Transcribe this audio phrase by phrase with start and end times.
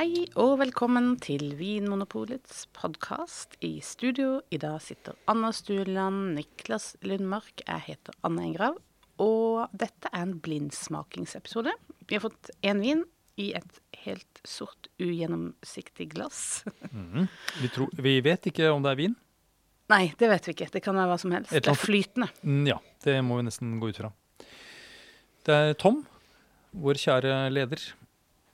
[0.00, 3.58] Hei og velkommen til Vinmonopolets podkast.
[3.60, 8.78] I studio i dag sitter Anna Stueland, Niklas Lundmark, jeg heter Anna Engrav.
[9.20, 11.76] Og dette er en blindsmakingsepisode.
[12.08, 13.04] Vi har fått én vin
[13.36, 16.64] i et helt sort, ugjennomsiktig glass.
[17.60, 19.20] Vi, tror, vi vet ikke om det er vin.
[19.92, 20.72] Nei, det vet vi ikke.
[20.80, 21.52] Det kan være hva som helst.
[21.52, 22.32] Det er flytende.
[22.40, 24.14] Mm, Ja, det må vi nesten gå ut fra.
[25.44, 26.06] Det er Tom,
[26.72, 27.90] vår kjære leder,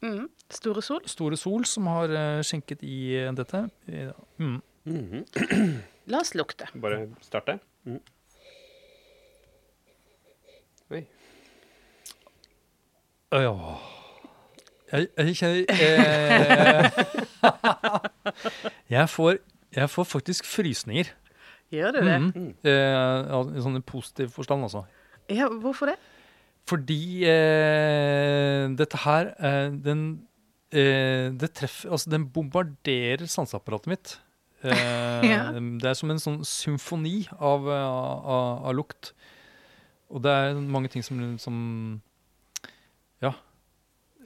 [0.02, 0.28] Mm.
[0.50, 1.02] Store Sol.
[1.08, 3.68] Store Sol, som har eh, skjenket i eh, dette.
[4.38, 4.62] Mm.
[4.84, 5.04] Mm.
[5.10, 5.24] -hmm.
[6.06, 6.66] La oss lukte.
[6.80, 7.58] Bare starte.
[7.84, 8.00] Mm.
[10.90, 11.06] Oi.
[13.32, 13.52] Ja
[14.92, 16.90] Jeg, jeg kjenner eh,
[18.94, 19.38] jeg, får,
[19.74, 21.10] jeg får faktisk frysninger.
[21.70, 22.18] Gjør du det?
[22.70, 24.84] Eh, I sånn positiv forstand, altså.
[25.28, 25.96] Ja, hvorfor det?
[26.66, 30.00] Fordi eh, dette her eh, den,
[30.74, 34.16] eh, Det treffer Altså, den bombarderer sanseapparatet mitt.
[34.66, 35.52] Eh, Ja.
[35.54, 39.12] Det er som en sånn symfoni av, eh, av, av lukt.
[40.10, 41.56] Og det er mange ting som, som
[43.22, 43.30] Ja.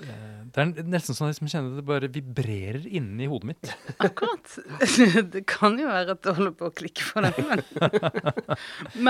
[0.01, 3.73] Eh, Det er nesten sånn at jeg kjenner det bare vibrerer inni hodet mitt.
[4.07, 4.55] Akkurat.
[5.35, 7.61] Det kan jo være at det holder på å klikke for deg, men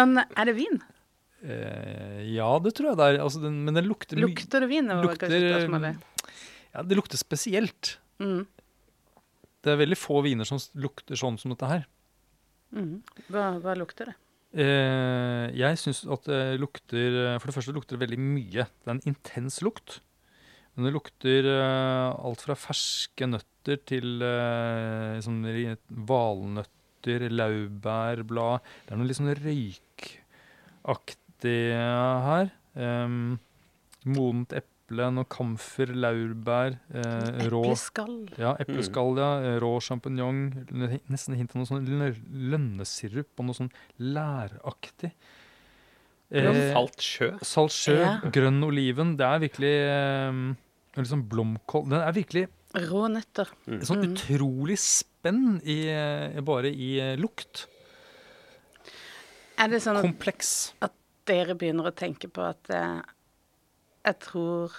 [0.01, 0.81] Men er det vin?
[1.43, 3.19] Eh, ja, det tror jeg det er.
[3.25, 4.91] Altså, den, men den lukter Lukter det vin?
[4.91, 5.31] Lukter.
[6.75, 7.95] Ja, det lukter spesielt.
[8.21, 8.43] Mm.
[9.61, 11.87] Det er veldig få viner som lukter sånn som dette her.
[12.77, 13.01] Mm.
[13.33, 14.17] Hva, hva lukter det?
[14.51, 18.65] Eh, jeg syns at det lukter For det første lukter det veldig mye.
[18.67, 20.01] Det er en intens lukt.
[20.75, 25.19] Men det lukter eh, alt fra ferske nøtter til eh,
[25.51, 25.77] ri-
[26.09, 32.51] valnøtter, laurbærblad Det er noe litt sånn røykaktig her.
[32.77, 33.39] Um,
[34.05, 38.29] modent eple, noe kamfer, laurbær, eh, rå Epleskall.
[38.39, 39.29] ja, epleskall, ja.
[39.43, 40.67] eh, Rå sjampinjong.
[41.11, 41.87] Nesten hint av noe sånn
[42.51, 43.71] lønnesirup og noe sånn
[44.01, 45.13] læraktig.
[46.33, 47.33] Eh, Salt sjø.
[47.43, 48.21] Salt sjø, Ja.
[48.31, 49.17] grønn oliven.
[49.17, 50.33] Det er virkelig eh,
[50.97, 51.89] liksom sånn blomkål.
[51.91, 53.49] Den er virkelig Rå nøtter.
[53.67, 53.81] Mm.
[53.83, 54.15] sånn Mm.
[54.15, 57.67] utrolig spenn i, eh, bare i eh, lukt.
[59.59, 60.73] Er det sånn at Kompleks.
[61.31, 63.01] Dere begynner å tenke på at eh,
[64.11, 64.75] Jeg tror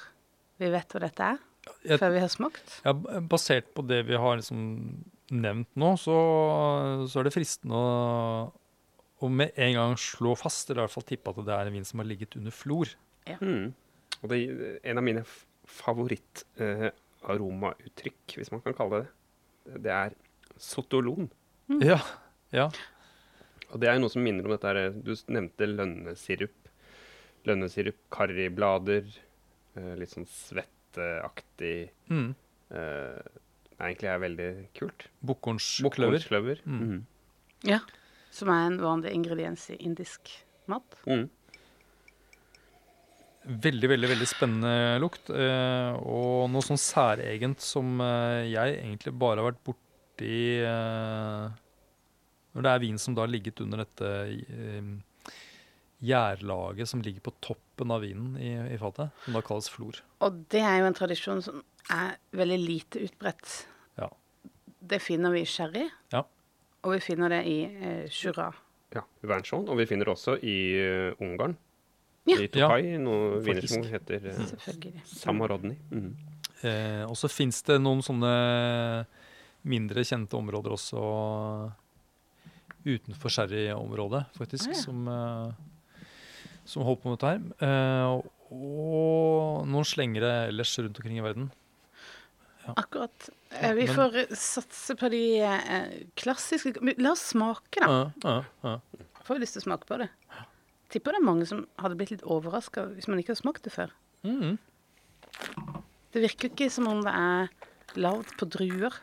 [0.61, 1.37] vi vet hva dette er,
[1.87, 2.67] Jeg, før vi har smakt?
[2.85, 2.91] ja,
[3.31, 4.59] basert på det vi har liksom
[5.31, 6.15] nevnt nå, så,
[7.07, 7.79] så er det fristende å,
[9.21, 11.77] å med en gang slå fast, eller i hvert fall tippe at det er en
[11.77, 12.87] vin som har ligget under flor.
[13.39, 13.67] Mm.
[14.21, 14.45] Og det er
[14.91, 15.23] en av mine
[15.71, 19.09] favorittaromauttrykk, eh, hvis man kan kalle det
[19.63, 20.09] det, det er
[20.61, 21.27] sotolon.
[21.81, 21.99] Ja,
[22.51, 22.69] ja.
[23.71, 26.57] Og det er jo noe som minner om dette her Du nevnte lønnesirup.
[27.47, 29.07] Lønnesirup, karriblader,
[29.75, 32.35] eh, litt sånn svetteaktig Mm.
[32.71, 33.21] eh,
[33.79, 35.07] egentlig er veldig kult.
[35.25, 36.61] Bukkornskløver.
[36.65, 36.81] Mm.
[36.91, 37.05] Mm.
[37.63, 37.79] Ja.
[38.31, 40.29] Som er en vanlig ingrediens i indisk
[40.67, 40.83] mat.
[41.07, 41.29] Mm.
[43.43, 45.29] Veldig, veldig veldig spennende lukt.
[45.33, 51.49] eh, og noe sånn særegent som eh, jeg egentlig bare har vært borti eh,
[52.51, 54.89] Når det er vin som da har ligget under dette eh,
[56.01, 60.01] gjærlaget som ligger på toppen av vinen i, i fatet, som da kalles flor.
[60.25, 61.61] Og det er jo en tradisjon som
[61.93, 63.53] er veldig lite utbredt.
[64.01, 64.09] Ja.
[64.81, 66.25] Det finner vi i sherry, Ja.
[66.81, 68.49] og vi finner det i eh, Jura.
[68.91, 69.69] Ja, Wernschon.
[69.69, 71.55] Og vi finner det også i uh, Ungarn.
[72.27, 72.35] Ja.
[72.35, 74.41] I Tokai, noe viner som heter uh,
[75.07, 75.77] Samarodny.
[75.93, 76.09] Mm.
[76.67, 78.33] Eh, og så fins det noen sånne
[79.71, 81.01] mindre kjente områder også
[82.85, 84.81] utenfor sherryområdet, faktisk, Ah, ja.
[84.81, 86.05] som, uh,
[86.65, 87.41] som holder på med dette her.
[87.61, 88.21] Uh,
[88.51, 91.51] og noen slengere ellers rundt omkring i verden.
[92.77, 93.29] Akkurat.
[93.57, 95.21] Eh, vi men- får satse på de
[96.15, 97.87] klassiske La oss smake, da.
[97.87, 98.75] Ja, ja, ja.
[99.23, 100.09] Får vi lyst til å smake på det.
[100.91, 103.71] Tipper det er mange som hadde blitt litt overraska hvis man ikke har smakt det
[103.73, 103.89] før.
[104.27, 104.57] Mm.
[106.11, 107.49] Det virker jo ikke som om det er
[107.95, 108.93] lagd på druer.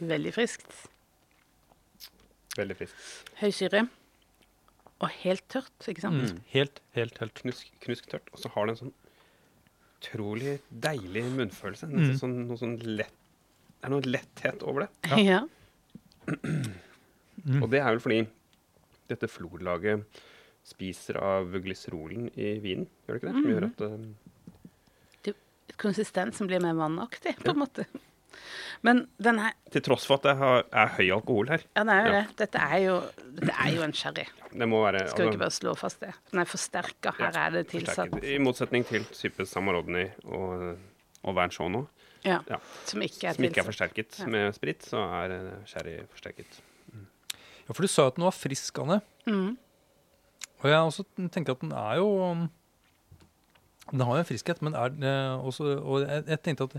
[0.00, 0.74] Veldig friskt.
[2.56, 3.32] Veldig friskt.
[3.40, 3.86] Høy syre.
[5.04, 6.22] Og helt tørt, ikke sant?
[6.24, 6.38] Mm.
[6.52, 7.34] Helt, helt, helt.
[7.42, 8.30] Knusk, knusktørt.
[8.32, 8.94] Og så har det en sånn
[9.96, 11.88] utrolig deilig munnfølelse.
[11.90, 12.14] Mm.
[12.20, 13.22] Sånn, noe sånn lett
[13.76, 14.90] Det er noe letthet over det.
[15.26, 15.42] Ja.
[16.26, 17.60] Mm.
[17.62, 18.22] Og det er vel fordi
[19.06, 20.22] dette florlaget
[20.66, 23.36] spiser av glyserolen i vinen, gjør det ikke det?
[23.36, 24.06] Som gjør at um,
[25.30, 27.84] Et konsistens som blir mer vannaktig, på en måte.
[28.82, 31.62] Men den her Til tross for at det har, er høy alkohol her.
[31.76, 32.20] Ja, det er jo Ja.
[32.20, 32.36] det.
[32.38, 32.96] Dette er jo,
[33.40, 34.24] det er jo en sherry.
[34.52, 36.12] Det må være Skal vi altså, ikke bare slå fast det?
[36.30, 37.12] Den er forsterka.
[37.18, 38.24] Her Ja, er det tilsatt forsterket.
[38.34, 40.76] I motsetning til type Samarodny og,
[41.22, 41.84] og Vernchono,
[42.24, 42.56] ja, Ja.
[42.84, 44.26] som ikke er som ikke er forsterket Ja.
[44.26, 46.60] med sprit, så er eh, sherry forsterket.
[47.68, 49.00] Ja, for du sa at den var frisk, Anne.
[49.26, 49.56] Mm.
[50.62, 52.46] Og jeg også tenker at den er jo um,
[53.90, 55.12] Den har jo en friskhet, men er det
[55.44, 56.76] også Og jeg, jeg tenkte at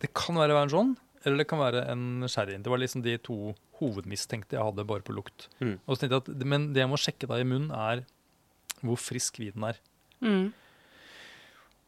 [0.00, 2.56] det, det kan være en sånn, eller det kan være en sherry.
[2.60, 5.48] Det var liksom de to hovedmistenkte jeg hadde bare på lukt.
[5.60, 5.78] Mm.
[5.86, 8.04] Og så jeg at, Men det jeg må sjekke da i munnen, er
[8.84, 9.78] hvor frisk vinen er.
[10.20, 10.52] Mm.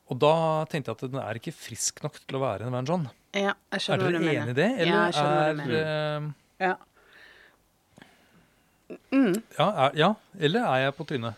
[0.08, 0.32] Og da
[0.70, 3.08] tenkte jeg at den er ikke frisk nok til å være en Van John.
[3.34, 4.50] Ja, jeg Er skjønner hva dere du enig mener.
[4.50, 4.68] i det?
[4.70, 5.80] Ja, Eller jeg skjønner hva du er, mener.
[5.86, 6.76] eh, Ja.
[9.10, 9.32] Mm.
[9.58, 10.08] ja, er, ja,
[10.38, 11.34] eller er jeg på trynet?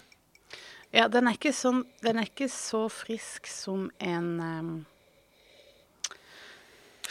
[0.93, 4.71] ja, den er ikke sånn Den er ikke så frisk som en um,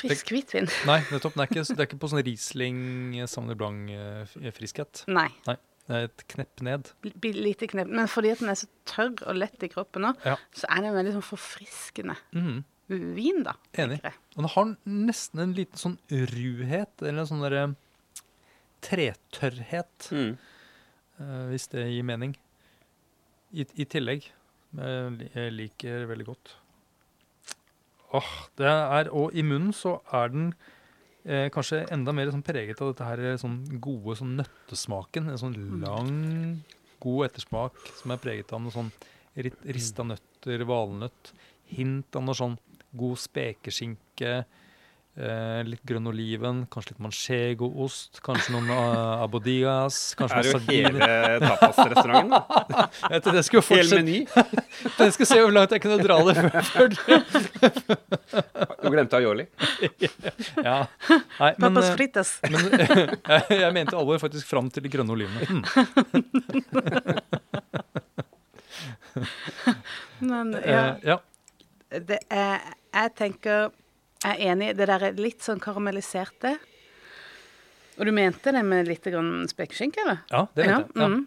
[0.01, 0.67] frisk hvitvin.
[0.89, 1.33] Nei, nettopp.
[1.37, 2.79] Det er ikke, det er ikke på sånn Riesling
[3.27, 5.03] Sauvignon Blanc-friskhet.
[5.11, 5.27] Nei.
[5.47, 6.89] Det er et knepp ned.
[7.23, 7.87] B Lite knepp.
[7.87, 10.35] Men fordi at den er så tørr og lett i kroppen nå, Ja.
[10.53, 12.63] så er den veldig sånn forfriskende Mhm.
[13.15, 13.53] vin, da.
[13.75, 13.99] Enig.
[14.35, 17.75] Og den har nesten en liten sånn ruhet, eller en sånn derre
[18.81, 20.37] tretørrhet, Mm.
[21.19, 22.35] uh, hvis det gir mening.
[23.53, 24.27] I, i tillegg.
[24.77, 26.55] Jeg liker veldig godt.
[28.15, 30.45] Åh, det er, Og i munnen så er den
[31.25, 35.27] eh, kanskje enda mer sånn preget av dette her eh, sånn gode sånn nøttesmaken.
[35.33, 36.61] En sånn lang,
[37.03, 38.91] god ettersmak som er preget av noe sånn
[39.35, 41.33] ri- rista nøtter, valnøtt.
[41.75, 42.55] Hint av noe sånn
[42.97, 44.45] god spekeskinke.
[45.17, 50.59] Eh, litt grønn oliven, kanskje litt manchego-ost, kanskje noen uh, abodigas, kanskje Er det jo
[50.67, 51.07] hele
[51.41, 52.35] tapasrestauranten?
[52.35, 52.41] da?
[53.15, 54.19] Jeg tenkte jeg skulle Hel meny?
[55.01, 56.35] Jeg skal se hvor langt jeg kunne dra det
[56.67, 57.17] før, det.
[58.83, 59.47] Du glemte aioli.
[60.61, 60.77] Ja.
[61.09, 62.35] Nei, men, Papas eh, fritas.
[62.45, 65.41] men jeg, jeg mente alvor faktisk fram til de grønne olivene.
[65.49, 65.63] Mm.
[70.29, 71.17] Men ja, Eh, ja.
[72.05, 72.61] det er
[72.93, 73.69] Jeg tenker
[74.27, 76.57] Jeg er enig det der er litt sånn karamelliserte.
[77.97, 79.07] Og du mente det med litt
[79.49, 80.23] spekeskinke, eller?
[80.29, 81.01] ja, det mente jeg.
[81.01, 81.07] Ja.
[81.15, 81.25] mm.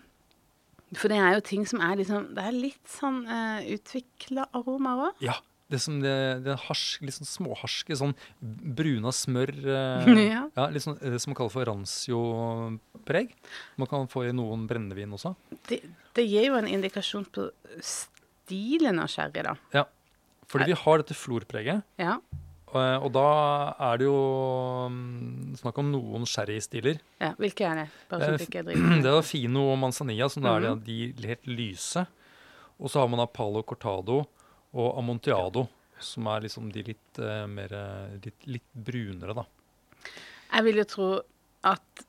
[0.99, 5.11] For det er jo ting som er liksom Det er litt sånn uh, utvikla aromaer
[5.11, 5.25] òg.
[5.31, 5.39] ja.
[5.71, 10.41] Det som det, det harsk, litt sånn småharske, sånn bruna smør uh, Ja.
[10.57, 13.37] ja, Litt sånn det som man kaller for rancio-preg.
[13.79, 15.37] Man kan få i noen brennevin også.
[15.71, 15.79] Det,
[16.19, 17.47] det gir jo en indikasjon på
[17.87, 19.55] stilen av sherry, da.
[19.77, 19.87] Ja.
[20.51, 21.87] Fordi vi har dette florpreget.
[22.03, 22.19] Ja.
[22.71, 23.27] Og, og da
[23.89, 24.19] er det jo
[24.93, 27.01] mm, snakk om noen sherrystiler.
[27.19, 27.33] ja.
[27.41, 27.87] Hvilke er det?
[28.11, 28.67] Bare så Eh, ikke jeg
[29.03, 30.85] Det driver er Fino og Manzanilla, som er -hmm.
[30.85, 32.07] de, de helt lyse.
[32.79, 34.25] Og så har man da Palo Cortado
[34.73, 35.67] og Amontiado,
[35.99, 39.45] som er liksom de litt uh, mer eh, litt, litt brunere, da.
[40.53, 41.09] Jeg vil jo tro
[41.63, 42.07] at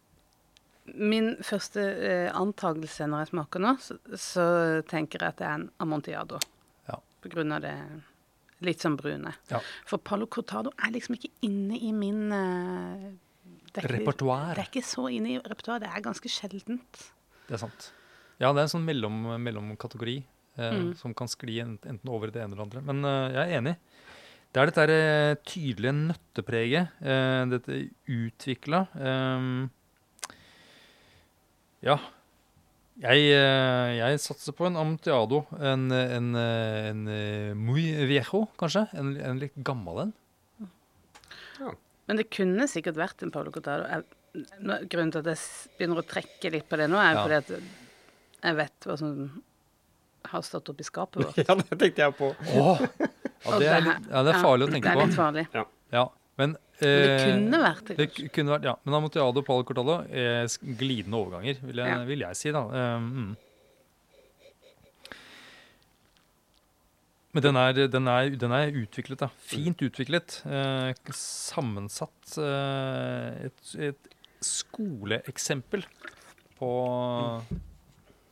[0.86, 4.46] min første uh, antakelse når jeg smaker nå, så, så
[4.88, 6.40] tenker jeg at det er en Amontiado.
[6.88, 7.02] Ja.
[7.22, 7.76] På grunn av det
[8.62, 9.34] litt sånn brune.
[9.50, 9.60] Ja.
[9.90, 13.08] For Palo Cortado er liksom ikke inne i min eh,
[13.74, 14.54] det er Repertoar.
[14.56, 15.80] Det er ikke så inne i repertoar.
[15.80, 17.06] Det er ganske sjeldent.
[17.48, 17.92] Det er sant.
[18.42, 20.18] Ja, det er en sånn mellom, mellomkategori
[20.58, 20.94] eh, Mm.
[21.00, 22.82] som kan skli enten over i det ene eller andre.
[22.84, 23.76] Men eh, jeg er enig.
[24.52, 26.90] Det er dette eh, tydelige nøttepreget.
[27.02, 27.78] eh, dette
[28.12, 28.82] utvikla
[31.82, 31.96] Ja.
[33.02, 35.44] Jeg, eh, jeg satser på en Amtiado.
[35.58, 38.84] En, en, en, eh, muy viejo, kanskje.
[38.94, 40.12] En, en litt gammel en.
[42.10, 43.88] Men det kunne sikkert vært en Paolo Cortado.
[43.90, 44.06] Jeg,
[44.92, 47.24] grunnen til at jeg begynner å trekke litt på det nå, er Ja.
[47.24, 47.52] fordi at
[48.42, 49.12] jeg vet hva som
[50.32, 51.42] har stått oppi skapet vårt.
[51.48, 52.32] Ja, det tenkte jeg på.
[52.54, 52.82] Åh!
[53.42, 55.46] Ja, det er, litt, ja, det er farlig å tenke Det er litt farlig.
[55.92, 56.04] Ja,
[56.42, 58.26] men, Men det eh, kunne vært det, kanskje.
[58.26, 58.76] det kunne vært, ja.
[58.88, 62.04] Men Amotiado og Palo Cortado er glidende overganger, vil jeg, Ja.
[62.10, 62.54] vil jeg si.
[62.56, 62.66] da.
[62.98, 63.32] Um, mm.
[67.32, 69.30] Men den er, den, er, den er utviklet, da.
[69.48, 70.42] Fint utviklet.
[70.44, 72.34] Eh, sammensatt.
[72.44, 74.10] Eh, et, et
[74.44, 75.86] skoleeksempel
[76.60, 76.72] på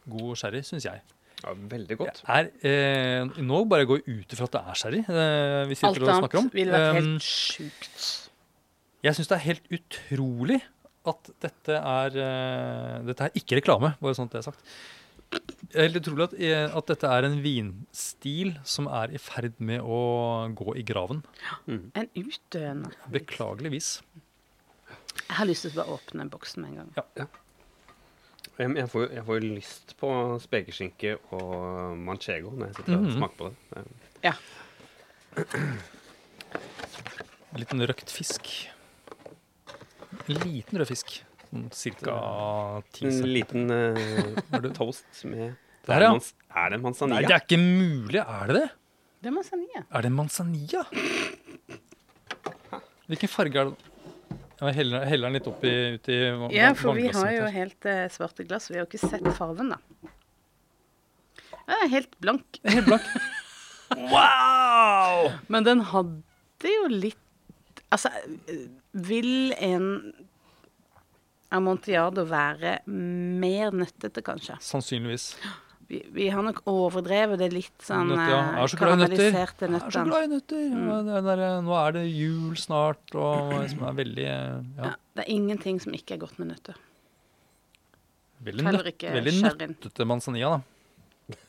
[0.09, 0.99] god sherry, syns jeg.
[1.43, 2.21] Ja, veldig godt.
[2.27, 5.87] Er, eh, nå bare går jeg ut ifra at det er sherry eh, vi sitter
[5.93, 6.49] Alt og snakker om.
[6.49, 8.07] annet ville vært Um, helt sjukt.
[9.07, 10.59] jeg syns det er helt utrolig
[11.07, 14.65] at dette er eh, Dette er ikke reklame, bare sånn at det er sagt.
[15.29, 19.55] Det er helt utrolig at, eh, at dette er en vinstil som er i ferd
[19.63, 19.99] med å
[20.57, 21.21] gå i graven.
[21.69, 22.91] En utdøende.
[23.13, 24.01] Beklageligvis.
[25.29, 27.29] Jeg har lyst til å bare åpne boksen med en gang.
[28.59, 30.09] Jeg, jeg, får, jeg får lyst på
[30.43, 33.13] spekeskinke og manchego når jeg sitter og Mhm.
[33.15, 33.85] smaker på det.
[34.25, 34.33] Ja.
[37.53, 38.49] En liten røkt fisk.
[40.29, 41.15] En liten rød fisk.
[41.49, 42.13] Sånn Cirka
[42.93, 45.55] ti En liten uh, toast med
[45.87, 46.11] det er, ja.
[46.13, 47.25] mans, er det en Nei, manzanilla?
[47.25, 48.19] det er ikke mulig.
[48.21, 48.67] Er det det?
[49.23, 49.81] Det er manzanilla.
[49.89, 50.83] Er det manzanilla?
[53.09, 53.88] Hvilken farge er det?
[54.59, 57.45] Jeg heller, heller den litt opp uti ut i va- Ja, for vi har jo
[57.53, 58.67] helt eh, svarte glass.
[58.69, 59.77] Vi har jo ikke sett farven, da.
[61.69, 62.59] Den er helt blank.
[62.67, 63.07] Helt blank.
[63.89, 65.31] Wow!
[65.49, 67.17] Men den hadde jo litt
[67.89, 68.11] Altså,
[68.93, 69.87] vil en
[71.57, 74.59] Amontillado være mer nøttete, kanskje?
[74.61, 75.31] Sannsynligvis.
[75.89, 78.21] Vi, vi har nok overdrevet det litt sånn ja.
[78.21, 79.15] eh, Jeg er så glad i nøtter.
[79.17, 80.09] karamelliserte Jeg er så nøttene.
[80.11, 80.65] glad i nøtter.
[80.75, 81.07] Mm.
[81.25, 84.41] Der, nå er det jul snart, og liksom er veldig ja,
[84.83, 86.77] Ja, det er ingenting som ikke er godt med nøtter.
[88.45, 90.59] veldig, nøtt, veldig nøttete manzanilla.
[90.59, 91.39] da.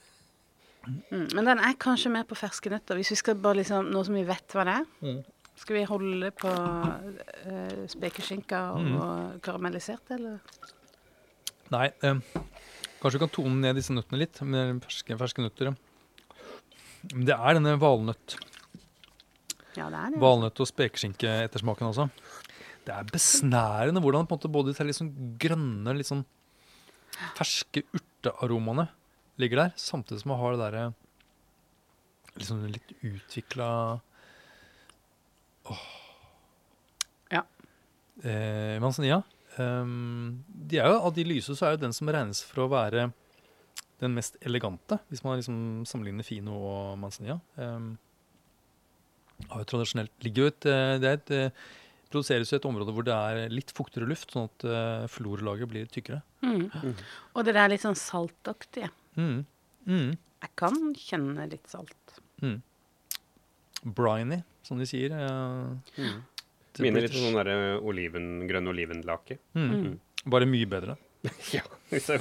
[0.89, 2.97] Mm, men den er kanskje mer på ferske nøtter.
[2.99, 5.21] Hvis vi skal bare liksom, Nå som vi vet hva det er, Mm.
[5.61, 9.41] skal vi holde på uh, spekeskinka og Mm.
[9.45, 10.39] karamellisert, eller?
[11.71, 12.15] Nei, eh,
[13.01, 15.73] kanskje du kan tone ned disse nøttene litt med ferske, ferske nøtter.
[17.15, 18.37] Men det er denne valnøtt.
[19.79, 20.21] Ja, det er det.
[20.21, 22.09] Valnøtt og spekeskinke-ettersmaken også.
[22.85, 26.25] Det er besnærende hvordan på en måte både de litt sånn grønne, litt sånn
[27.37, 28.89] ferske urtearomaene
[29.41, 30.85] ligger der, samtidig som man har det derre
[32.37, 33.69] liksom litt utvikla
[37.31, 37.45] Ja.
[38.25, 39.23] Eh, manzanilla.
[39.59, 42.71] Ehm, de er jo, av de lyse så er jo den som regnes for å
[42.71, 43.11] være
[44.01, 47.37] den mest elegante, hvis man liksom sammenligner fino og manzanilla.
[47.61, 47.93] Um,
[49.51, 51.69] har jo tradisjonelt ligger jo et, eh, det er et, eh,
[52.13, 55.87] produseres jo et område hvor det er litt fuktigere luft, sånn at uh, florlaget blir
[55.93, 56.23] tykkere.
[56.43, 56.97] Mm.
[57.37, 58.91] Og det der litt sånn saltaktige.
[59.17, 59.45] Mm.
[59.87, 60.11] Mm.
[60.43, 62.19] Jeg kan kjenne litt salt.
[62.43, 62.59] Mm.
[63.85, 65.15] Briny, som de sier.
[65.15, 66.21] Uh, Mm.
[66.79, 69.41] Minner litt om sånn derre oliven, grønn olivenlake.
[69.59, 69.71] mm.
[69.75, 69.97] Mm.
[70.31, 70.95] Bare mye bedre.
[71.57, 72.21] ja, hvis, jeg,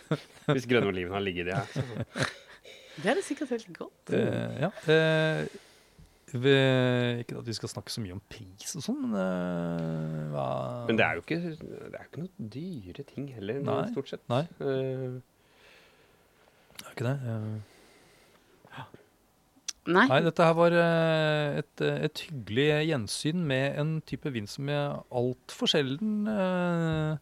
[0.54, 2.30] hvis grønn oliven har ligget i det her.
[3.02, 4.12] Det er det sikkert helt godt.
[4.14, 4.70] Uh, ja.
[4.86, 5.60] Uh,
[6.32, 10.46] ved, ikke at vi skal snakke så mye om pris og sånn, men uh, hva
[10.88, 13.82] Men det er jo ikke, det er ikke noe dyre ting heller, Nei.
[13.92, 14.24] stort sett.
[14.32, 15.20] Nei, Uh,
[16.82, 17.18] det er ikke det.
[17.30, 17.71] Eh,
[19.90, 20.04] Nei.
[20.06, 24.68] Nei, dette her var eh, et, eh, et hyggelig gjensyn med en type vin som
[24.70, 27.16] jeg altfor sjelden eh,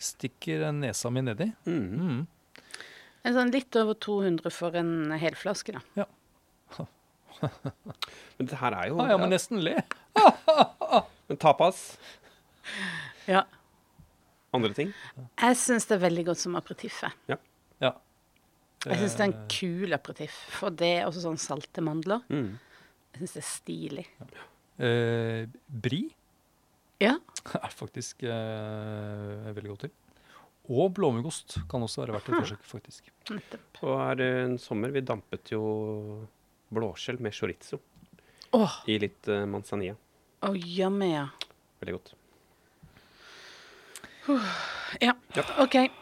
[0.00, 1.50] stikker nesa mi nedi.
[1.68, 1.88] mm.
[2.00, 2.22] Mm.
[3.28, 5.82] En sånn litt over 200 for en helflaske, da.
[5.98, 6.06] Ja.
[8.38, 9.74] Men dette her er jo Ah, jeg må nesten le.
[11.28, 11.82] Men tapas,
[13.28, 13.42] Ja.
[14.56, 14.94] andre ting.
[15.36, 17.02] Jeg syns det er veldig godt som aperitiff.
[17.28, 17.36] Ja.
[18.86, 20.36] Jeg syns det er Eh, en kul aperitiff.
[20.56, 22.22] For det er også sånn salte mandler.
[22.32, 22.54] Mm.
[23.12, 24.06] Jeg syns det er stilig.
[24.80, 26.02] eh, bri
[27.00, 27.18] Ja.
[27.60, 29.92] er faktisk eh, veldig godt til.
[30.70, 33.12] Og blåmuggost kan også være verdt et forsøk, faktisk.
[33.30, 33.82] Nettopp.
[33.82, 35.62] Og er det en sommer, vi dampet jo
[36.70, 37.80] blåskjell med chorizo
[38.54, 38.76] oh.
[38.86, 39.96] i litt uh, manzanilla.
[40.46, 41.26] oh, yummy, ja.
[41.82, 42.14] Veldig godt.
[45.00, 45.44] Ja, Ja.
[45.58, 45.99] OK.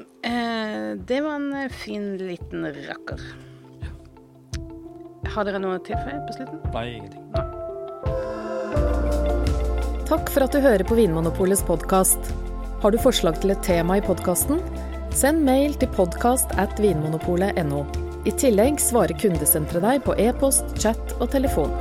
[0.00, 3.20] Eh, det var en eh, fin liten rakker.
[5.34, 6.60] Har dere noe å tilføye på slutten?
[6.74, 7.24] Nei, ingenting.
[10.04, 12.32] Takk for at du hører på Vinmonopolets podkast.
[12.84, 14.60] Har du forslag til et tema i podkasten?
[15.16, 17.84] Send mail til podkast at vinmonopolet.no.
[18.28, 21.72] I tillegg svarer kundesenteret deg på e-post, chat og telefon.